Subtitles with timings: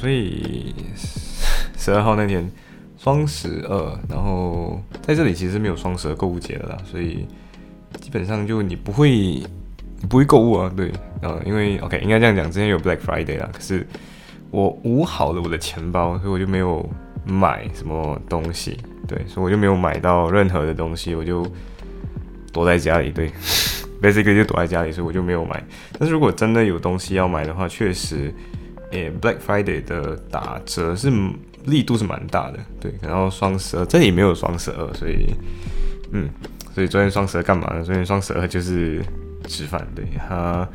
[0.00, 0.74] 所以
[1.76, 2.48] 十二号那天
[2.96, 7.26] 双十二，然后在这里其实没有双十二购物节的啦，所以
[8.00, 9.42] 基本上就你不会
[10.08, 10.92] 不会购物啊，对，
[11.22, 13.84] 呃，因为 OK 应该这样讲，之前有 Black Friday 啦，可是
[14.52, 16.88] 我捂好了我的钱包，所以我就没有
[17.24, 18.76] 买什么东西，
[19.08, 21.44] 对，所以我就没有买到任何的东西，我就
[22.52, 23.30] 躲在家里，对，
[24.00, 25.60] basically 就躲在家里，所以我就没有买。
[25.98, 28.32] 但是如果真的有东西要买的话，确实。
[28.90, 31.12] 诶，Black Friday 的打折是
[31.66, 32.92] 力度是蛮大的，对。
[33.02, 35.26] 然后双十二这里没有双十二，所以，
[36.12, 36.28] 嗯，
[36.74, 37.82] 所以昨天双十二干嘛呢？
[37.82, 39.02] 昨天双十二就是
[39.46, 40.04] 吃饭，对。
[40.18, 40.66] 哈，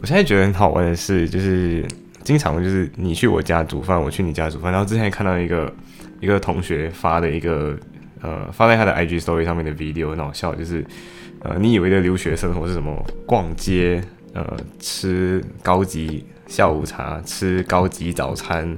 [0.00, 1.86] 我现在觉得很好玩的是，就是
[2.24, 4.72] 经常就是你去我家煮饭，我去你家煮饭。
[4.72, 5.70] 然后之前看到一个
[6.20, 7.76] 一个同学发的一个
[8.22, 10.82] 呃发在他的 IG Story 上面的 video 很好笑，就是
[11.40, 13.04] 呃你以为的留学生活是什么？
[13.26, 16.24] 逛街，呃，吃高级。
[16.52, 18.76] 下午茶，吃高级早餐，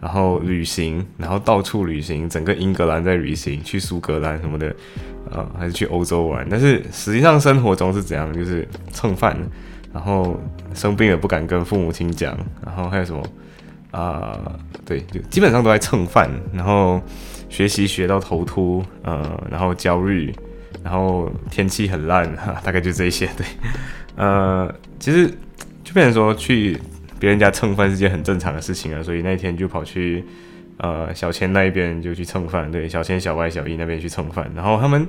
[0.00, 4.72] 然后旅行，然后到处旅行，整个英格兰在旅行，去苏格兰什么的，
[5.32, 6.46] 呃，还是去欧洲玩。
[6.48, 8.32] 但是实际上生活中是怎样？
[8.32, 9.36] 就是蹭饭，
[9.92, 10.40] 然后
[10.74, 13.20] 生病了不敢跟父母亲讲，然后还有什么
[13.90, 14.38] 啊？
[14.86, 17.02] 对，就基本上都在蹭饭，然后
[17.48, 20.32] 学习学到头秃，呃，然后焦虑，
[20.84, 23.28] 然后天气很烂，哈，大概就这些。
[23.36, 23.44] 对，
[24.14, 25.26] 呃，其实
[25.82, 26.78] 就变成说去。
[27.18, 30.24] 别人家蹭饭是件很正常的事情啊，所以那天就跑去，
[30.76, 34.50] 呃，小千那一边就去蹭饭，对，小千、小歪、小一那边去蹭饭。
[34.54, 35.06] 然后他们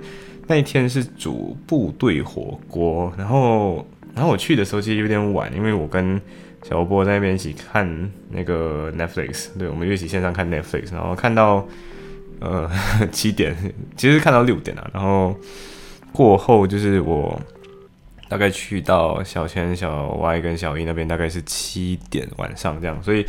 [0.48, 6.20] 那一天是煮部队火锅，然后，然后我去的时候其实有点晚，因为我跟
[6.64, 11.68] 小波在那边一起看那个 Netflix，对，我们就一起线上看 Netflix，然后看到
[12.40, 12.70] 呃
[13.12, 13.56] 七点，
[13.96, 15.36] 其实看到六点了，然后
[16.12, 17.40] 过后就是我。
[18.30, 23.26] 大概去到小千、小 Y 跟小一那边，大概是七点晚上这样，所以，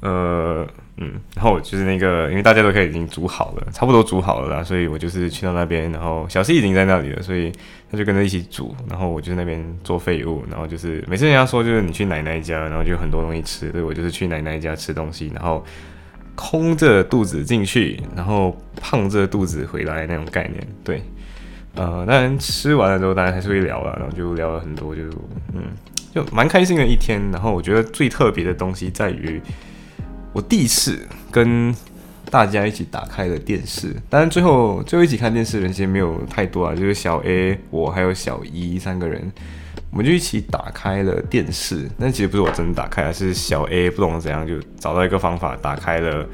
[0.00, 7.52] 呃，嗯，然后就是那个，因为大家都可以已经煮好了，差不多煮好了啦，所以我就是去到那边，然后小 C 已经在那里了，所以
[7.90, 15.62] 他就跟着一起煮，然后我就那边做废物，然后就是每次人家说就是你去奶奶家，然后就很多东西吃，所以我就是去奶奶家吃东西，然后
[16.34, 21.02] 空着肚子进去，然后胖着肚子回来那种概念，对。
[21.76, 25.02] 呃，当然吃完了之后，当然还是会聊了，然后就聊了很多，就
[25.52, 25.64] 嗯，
[26.14, 27.20] 就蛮开心的一天。
[27.32, 29.40] 然后我觉得最特别的东西在于，
[30.32, 31.74] 我第一次跟
[32.30, 33.94] 大家一起打开了电视。
[34.08, 39.32] 当然最后最后一起看电视的人其实没有太多啊，就是小 A 我还有小一三个人，
[39.94, 41.88] 我们就一起打开了电视。
[41.98, 46.26] 但其实不是我真的打开，是小 A 不懂怎样就找到一个方法打开了。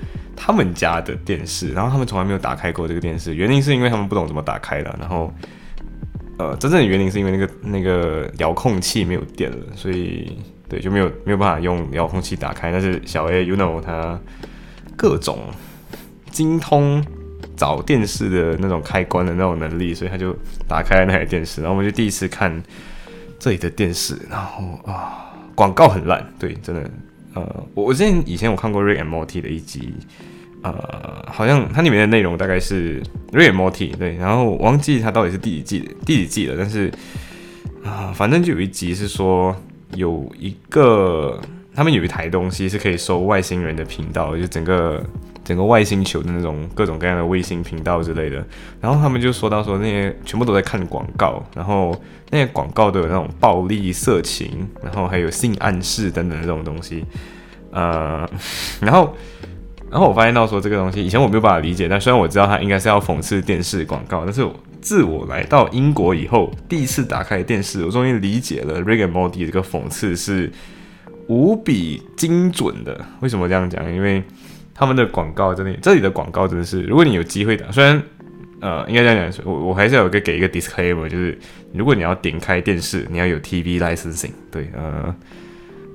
[0.42, 4.96] 他们家的电视，然后他们从来没有打开过这个电视，原因是因为他们不懂怎么打开的。
[4.98, 5.30] 然后，
[6.38, 12.72] 呃，真正的原因是因为那个那个遥控器没有电了，所以对就没有没有办法用遥控器打开。
[12.72, 14.18] 但是小 A，you know，他
[14.96, 15.40] 各种
[16.30, 17.04] 精通
[17.54, 20.34] 找电视的那种开关的那种能力，所以他就
[20.66, 21.60] 打开了那台电视。
[21.60, 22.50] 然后我们就第一次看
[23.40, 26.90] 这里的电视，然后啊，广告很烂，对，真的。
[27.34, 29.94] 呃，我我之前以前我看过《Ray Morty》的一集，
[30.62, 33.02] 呃，好像它里面的内容大概是
[33.32, 36.92] 《Ray Morty，》对，然后我忘记它到底是第几季的第几季了，但是
[37.82, 39.56] 啊，反正就有一集是说
[39.94, 41.40] 有一个
[41.74, 45.02] 他们有一台东西是可以收外星人的频道，就整个。
[45.50, 48.36] 整个外星球的那种各种各样的卫星频道之类的，
[48.80, 51.92] 然后他们就说到说那些全部都在看广告，然后
[52.30, 57.04] 那些广告都有那种暴力、色情，然后还有性暗示等等这种东西，
[57.72, 58.24] 呃，
[58.80, 59.12] 然后
[59.90, 64.48] 然后我发现到说这个东西以前我没有办法理解，但虽然我知道它应该是要讽刺电视广告，但是
[64.80, 70.48] 自我来到英国以后，第一次打开电视，我终于理解了 Rick and Morty 这个讽刺是
[71.26, 73.04] 无比精准的。
[73.18, 73.92] 为什么这样讲？
[73.92, 74.22] 因为
[74.80, 78.02] 他们的广告真的，这里的广告真的是，如果你有机会的，虽然，
[78.62, 81.38] 呃，应该这样讲，我我还是有个给一个 disclaimer，就是
[81.74, 85.14] 如果你要点开电视，你要有 TV licensing，对，呃，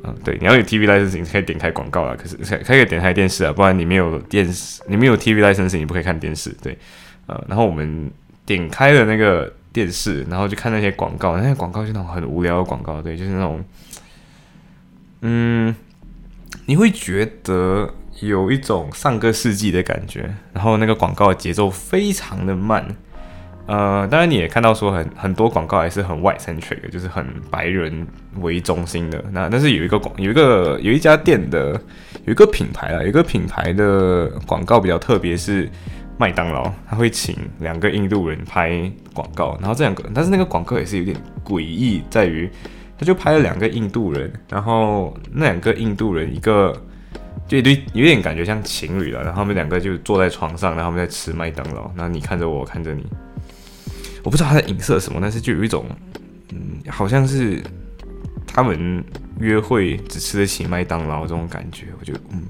[0.03, 6.77] 嗯，对，你要有 TV licensing 可以点开广告啊，可是可以点开电视啊，不然你没有电视，你没有 TV licensing，你不可以看电视，对，
[7.25, 8.11] 呃，然后我们
[8.45, 13.65] 点开了那个电视，然后就看那些广告，那些广告就那种很无聊的广告，对，就是那种，
[15.21, 15.75] 嗯。
[16.67, 22.85] 你会觉得有一种上个世纪的感觉，然后那个广告节奏非常的慢。
[23.67, 28.05] 呃，当然你也看到说很很多广告还是很 white centric，就是很白人
[28.39, 29.23] 为中心的。
[29.31, 31.71] 那但是有一个广有一个有一家店的
[32.25, 35.67] 有一个品牌啊，有一个品牌的广告比较特别，是
[36.17, 42.47] 麦当劳，他会请两个印度人拍广告，然后这两个，但是那个广告也是有点诡异，在于
[42.99, 46.71] 他就拍了两个印度人，然后那两个印度人一个
[47.47, 53.05] 就一对有点感觉像情侣了，然后他们两个就坐在床上，然后他们在吃麦当劳，然后你看着我，我看着你。
[54.23, 55.85] 我不知道他在影射什么，但是就有一种，
[56.51, 57.61] 嗯，好像是
[58.47, 59.03] 他们
[59.39, 61.89] 约会只吃得起麦当劳这种感觉。
[61.99, 62.41] 我就，嗯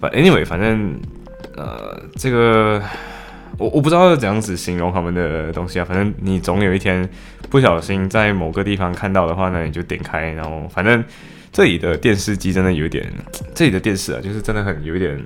[0.00, 1.00] ，But anyway，反正，
[1.56, 2.80] 呃，这个
[3.58, 5.84] 我我不知道要怎样子形容他们的东西啊。
[5.84, 7.08] 反正你总有一天
[7.50, 11.02] 不小心在某个地方看到的话呢，你就点开，然后反正
[11.52, 13.06] 这里的电视机真的有点，
[13.54, 15.20] 这里的电视啊，就是真的很有一点。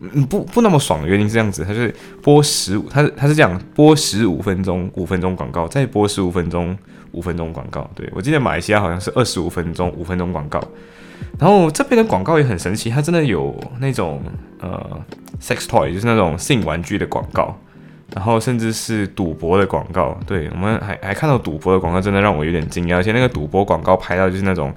[0.00, 6.76] 嗯，不不那么爽的原因是这样子，它是播十五，它它是这样播十五分钟，五分钟广告，再播十五分钟，
[7.12, 7.88] 五分钟广告。
[7.94, 10.60] 对我记得马来西亚好像是二十五分钟，五分钟广告。
[11.38, 14.20] 然后这边的广告也很神奇，它真的有那种
[14.58, 15.00] 呃
[15.42, 17.58] sex toy，就是那种性玩具的广告，
[18.14, 20.18] 然后甚至是赌博的广告。
[20.26, 24.72] 对我们还还看到赌博的广告，真的让我有点惊讶，而且那个赌博广告拍到就是那种。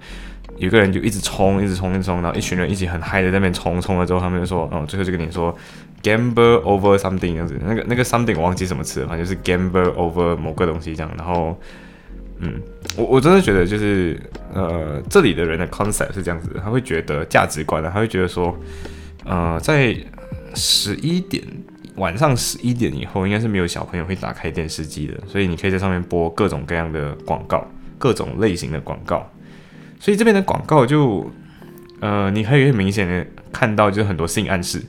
[0.58, 5.54] 有个人就一直冲，一直冲，一直冲，然后一群人一起很嗨的在那边冲，冲了之后他们就说，哦，最后就跟你说
[6.02, 11.12] ，gamble over something 这样子，那个那个 something 我忘记什么词了，反正就是 gamble over 某个东西这样。
[11.18, 11.60] 然后，
[12.40, 12.54] 嗯，
[12.96, 14.18] 我我真的觉得就是，
[14.54, 18.58] 呃，这里的人的 concept 是这样子，他会觉得价值观呢，他会觉得说，
[19.26, 19.94] 呃，在
[20.56, 21.44] 十一点
[21.98, 27.66] 晚上十一点以后，应该是没有小朋友会打开电视机的，所以你可以在上面播各种各样的广告，
[27.98, 29.30] 各种类型的广告。
[30.00, 31.30] 所以这边的广告就，
[32.02, 34.84] 呃，你可以很明显的看到，就是很多性暗示，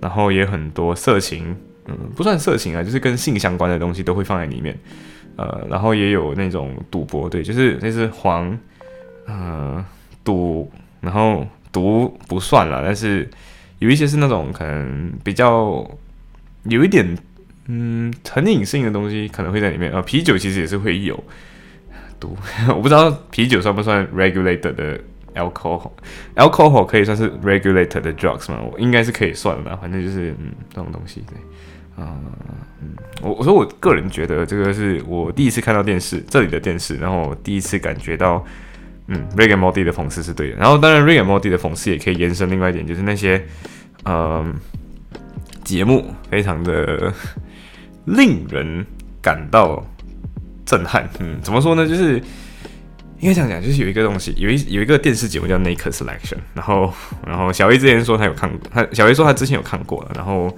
[0.00, 1.56] 然后也很多色情，
[1.86, 4.76] 嗯，不算色情啊，就是跟性相关的东西都会放在里面，
[5.36, 8.58] 呃，然后也有那种赌博，对，就是那是黄，
[9.26, 9.82] 呃，
[10.24, 10.70] 赌，
[11.00, 13.30] 然后毒不算了，但是
[13.78, 15.88] 有一些是那种可能比较
[16.64, 17.16] 有一点，
[17.66, 21.22] 嗯，成瘾性的东西可能会在里面，呃，啤酒其实也是会有。
[22.20, 22.36] 毒，
[22.74, 24.98] 我不知道啤酒算不算 regulated 的
[25.36, 28.58] alcohol，alcohol 可以算是 regulated 的 drugs 吗？
[28.72, 32.18] 我应该是可以算的，反正就是嗯这种东西，对，啊
[32.82, 32.88] 嗯，
[33.22, 38.44] 我我说我个人觉得这个是我第一次看到电视这里的电视，然后我第一次感觉到，
[39.08, 43.44] 嗯，Rick and Morty 的讽刺是对的，然后当然 Rick and Morty 的讽刺也可以延伸另外一点，就是那些
[44.04, 44.54] 嗯
[45.64, 47.12] 节目非常的
[48.04, 48.86] 令人
[49.20, 49.84] 感到。
[50.68, 51.88] 震撼，嗯，怎么说呢？
[51.88, 52.22] 就是
[53.20, 56.92] 应该这样讲，就是有一个东西，有一有一个电视节目叫《Naked Selection》，然后，
[57.26, 60.54] 然后小 A 之前说他有看过，他小 A 说他之前有看过了，然后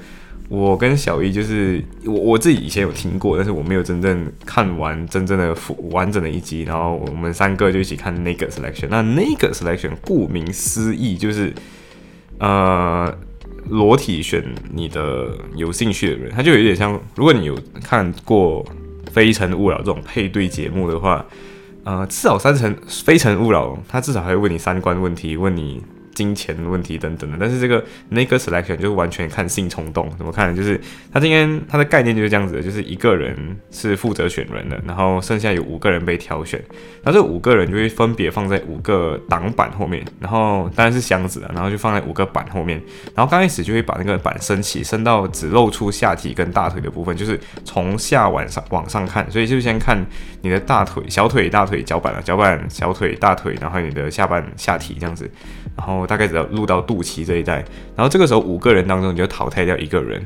[0.51, 5.57] 我跟小 A 就是我我自己以前有听过，但是我没有真正看完真正的
[5.91, 8.89] 完整的一集，然后我们三个就一起看《Naked Selection》。
[8.91, 11.55] 那《Naked Selection》顾名思义就是
[12.39, 13.17] 呃
[13.69, 14.45] 裸体选
[14.75, 18.63] 你的有兴趣的人，他就有点像，如果你有看过。
[19.13, 21.27] 《非诚勿扰》这种配对节目的话，
[21.83, 22.73] 呃，至少三成
[23.05, 25.83] 《非诚勿扰》，他至少还会问你三观问题，问你。
[26.15, 30.55] 金钱问题等等的，但是这个 naked selection 就完全看性冲动，怎么看？
[30.55, 30.79] 就是
[31.13, 36.63] 他今天他的概念就是这样子的，就是一个人是负责选人的，然后剩下有五个人被挑选，
[37.05, 42.83] 那这五个人就会分别放在五个挡板后面，然后当然是箱子的，然后就放在五个板后面，
[43.15, 50.05] 然后刚开始就会把那个板升起，升到只露出下体跟大腿的部分，就是从下往上往上看，所以就先看
[50.43, 55.31] 你的大腿、小腿、大腿、脚板啊，脚板、小腿、大腿，然后你的下半下体这样子，
[55.77, 56.00] 然后。
[56.01, 57.57] 我大概只要录到肚脐这一带，
[57.95, 60.25] 然后这个时候五个人当中你就淘汰掉一个人，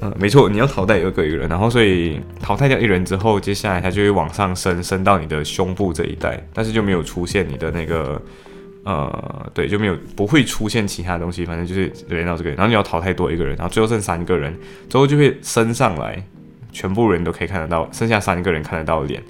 [0.00, 8.20] 嗯，没错，你要淘汰一个一个人，然后所以淘汰掉一人之后，接下来他就会往上升，升到你的胸部这一带，但是就没有出现你的那个，
[8.84, 14.54] 呃，对，就没有不会出现其他东西，反正就是连到这个，然后你要淘汰多一个人，然后最后剩三个人，
[14.90, 16.22] 最后就会升上来，
[16.72, 19.22] 全部人都可以看得到，剩下三个人看得到脸，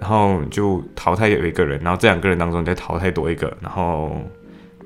[0.00, 4.16] 然后就淘汰有一个人，然后这两个人当中你再淘汰多一个，然后。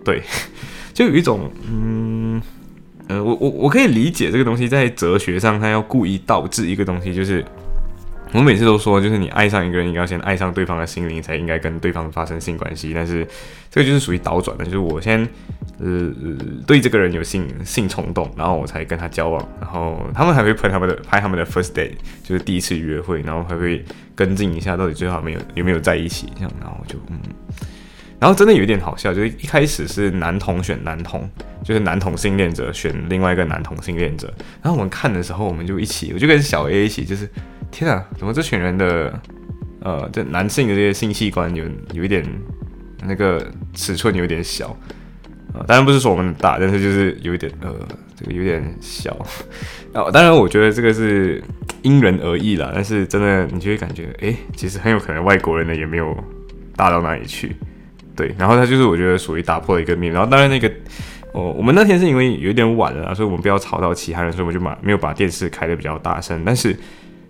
[0.04, 0.22] 对，
[0.94, 2.40] 就有一种，嗯，
[3.08, 7.44] 呃，我我我可以理解这个东西在哲学上，它要故意导致一个东西，就是
[8.32, 12.92] 我们每次都说，就是你爱上一个人，应该先爱上对方的心灵，才应该跟对方发生性关系。
[12.94, 13.26] 但是
[13.70, 15.28] 这个就是属于倒转的，就是我先
[15.80, 16.12] 呃
[16.66, 21.90] 对这个人有性性冲动，然后我才跟他交往，然后他们还会拍他们的拍他们的 first day，
[22.22, 27.18] 就是第一次约会，然后还会跟进一下到底最好没有有没有在一起这样，然后就嗯。
[28.20, 31.26] 然后真的有一点好笑，就是一开始是男同选男同，
[31.64, 34.32] 就是男同性恋者选另外一个男同性恋者。
[34.62, 37.26] 然后我们看的时候，我们就一起，我就跟小 A 一起，就是
[37.70, 39.18] 天啊，怎么这群人的
[39.80, 42.22] 呃，这男性的这些性器官有有一点
[43.04, 44.76] 那个尺寸有点小
[45.54, 45.64] 啊？
[45.66, 47.74] 当然不是说我们大，但是就是有一点呃，
[48.14, 49.16] 这个有点小。
[49.94, 51.42] 啊， 当然我觉得这个是
[51.80, 52.70] 因人而异啦。
[52.74, 56.14] 但是真的，你就会感觉，哎，其实很有可能外国人的也没有
[56.76, 57.56] 大到哪里去。
[58.16, 60.12] 对，然后他就是我觉得属于打破了一个面。
[60.12, 60.70] 然后当然那个，
[61.32, 66.42] 哦，我们那天是因为有点晚了，所以我们不要吵到其他人，所以我们就把没有把电视开的比较大声。
[66.44, 66.76] 但是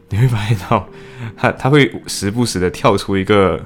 [0.09, 0.89] 你会发现到，
[1.37, 3.61] 他他会时不时的跳出一个。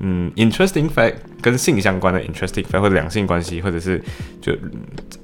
[0.00, 4.02] 嗯，interesting fact 跟性相关的 interesting fact 或者两性关系，或者是
[4.40, 4.52] 就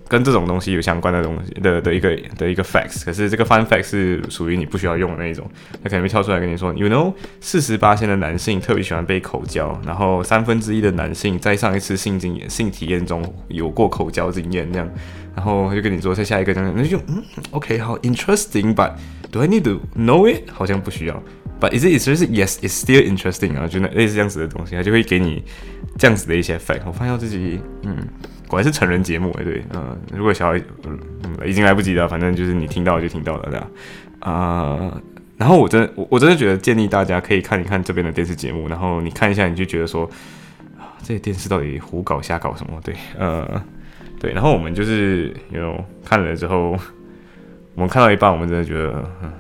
[0.08, 5.50] 跟这种东西有相关的东西的的一个的一个 facts，可是这个 fun fact 是属于你不需要用的那一种，
[5.82, 14.88] 他可能会跳出来跟你说，you know，四十八线的男性特别喜欢被口交，然后三分之一的男性在上一次性经验、性体验中有过口交经验，这样，
[15.34, 18.92] 然后他就跟你说，在下一个这样，那就嗯，OK，好，interesting，but
[19.32, 20.48] do I need to know it？
[20.52, 21.20] 好像不需要。
[21.60, 21.96] But is it?
[21.96, 22.30] Is it?
[22.30, 25.42] Yes, it's still interesting 啊，就那类似这样子的东西，他就会给你
[26.04, 26.82] 这样子的一些反应。
[26.86, 27.96] 我发现自己，嗯，
[28.46, 30.98] 果然是成人节目哎，对，嗯，如果小孩，嗯，
[31.46, 33.66] 已经来不及了，反正就是你听到就听到了，对吧？
[34.20, 35.00] 啊，
[35.38, 40.04] 然后我真的，我我真的觉得建议大家可以看一看这边的电视节目，然后你看一下，你就觉得说，
[40.78, 42.78] 啊，这些电视到底胡搞瞎搞什么？
[42.84, 43.62] 对，呃，
[44.20, 46.76] 对，然后我们就是有看了之后，
[47.74, 49.32] 我们看到一半，我们真的觉得，嗯。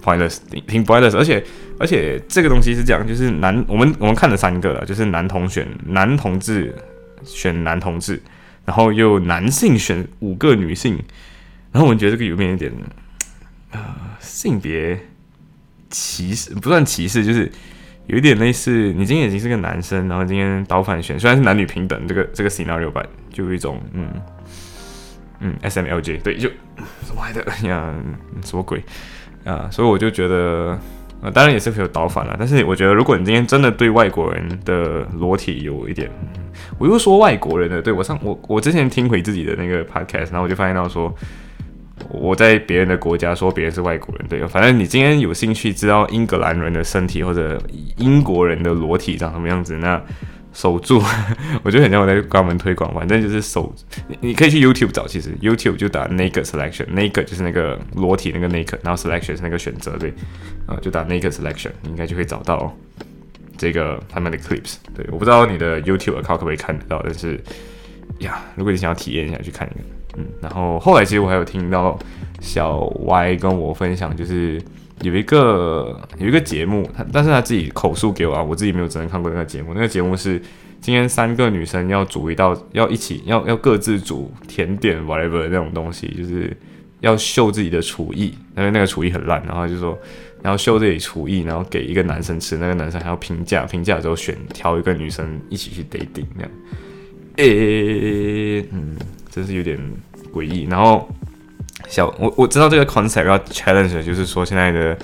[0.00, 1.44] pointless，挺 pointless，而且
[1.78, 6.74] 而且这个东西是这样，就是男我们我们看了三个了，就是男同选男同志
[7.24, 8.20] 选男同志，
[8.64, 10.98] 然后又男性选五个女性，
[11.72, 12.72] 然后我们觉得这个有点一点
[13.72, 13.80] 呃
[14.20, 14.98] 性别
[15.90, 17.50] 歧视，不算歧视，就是
[18.06, 24.08] 有一点类似，你今天已经是个男生，然后今天倒反选，虽然是男女平等，这个这个 scenario 版就有一种嗯
[25.40, 26.48] 嗯 S M L J 对就
[27.06, 27.94] 什么来的呀
[28.44, 28.82] 什么鬼？
[29.44, 30.78] 啊，所以我就觉得，
[31.22, 32.36] 呃，当然也是会有倒反了。
[32.38, 36.10] 但是我觉得，如果你今天真的对外国人的裸体有一点，
[36.78, 41.14] 我又说外国人的，对我上我我之前听回自己的那个 podcast，然后我就发现到说，
[42.08, 47.60] 我在别人的国家说别人是外国人，对，反正你今天有兴趣知道英格兰人的身体或者
[47.96, 50.00] 英国人的裸体长什么样子，那。
[50.52, 51.00] 守住，
[51.62, 53.72] 我觉得很像我在关门推广，反正就是守。
[54.08, 60.12] 你你可以去 YouTube 找，其实 YouTube 就打 naked selection，naked 就是那个裸体那个 naked，然后 selection 是那个选择对，
[60.66, 62.76] 啊，就打 naked selection，你应该就会找到
[63.56, 64.74] 这个他们的 clips。
[64.94, 67.40] 对，我不知道你的 YouTube account 可不可以看得到，但是
[68.18, 69.80] 呀，如果你想要体验一下，去看一个。
[70.16, 71.96] 嗯，然后后来其实我还有听到
[72.40, 74.60] 小 Y 跟我分享，就是。
[75.02, 79.72] 有一个有一个节目，他但是他自己口述给我啊，我自己没有真正看过那个节目。
[79.72, 80.40] 那个节目是
[80.80, 86.54] 今天三个女生要煮一道，要一起要要各自煮甜点 whatever 那种东西，就是
[87.00, 89.98] 要秀自己的厨艺，因为那个厨艺很烂，然后就说
[90.42, 96.50] 然后秀自己厨艺，然后给一个男生吃，那个男生还要评价，评价之后选挑一个女生一起去 dating 那样。
[97.36, 98.96] 诶，嗯，
[99.30, 99.78] 真是有点
[100.30, 100.64] 诡异。
[100.64, 101.08] 然后。
[101.90, 104.96] 小我我知道这个 concept 要 challenge，就是说现在的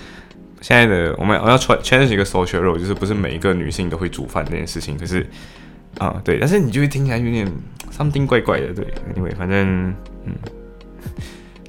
[0.60, 4.96] 现在的我们我要 challenge 一个 social role，就是不是每一个女性都会煮饭这件事情。
[4.96, 5.26] 可是
[5.98, 7.46] 啊，对，但是你就会听起来有点
[7.90, 8.86] something 怪怪的，对。
[9.16, 9.92] 因为反正
[10.24, 10.32] 嗯，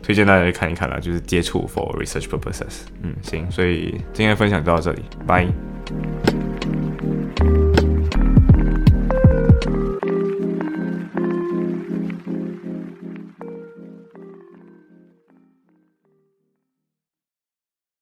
[0.04, 2.86] 推荐大家去看一看啦，就是接触 for research purposes。
[3.02, 5.48] 嗯，行，所以今天的分享就到这里，拜。